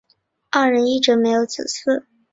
[0.49, 2.05] 二人一直没有子嗣。